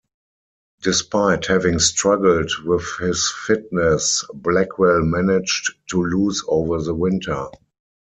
[0.81, 7.45] Despite having struggled with his fitness, Blackwell managed to lose over the winter.